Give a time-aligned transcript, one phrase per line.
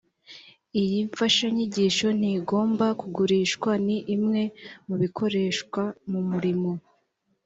[0.81, 4.41] iyi mfashanyigisho ntigomba kugurishwa ni imwe
[4.87, 5.81] mu bikoreshwa
[6.11, 6.71] mu murimo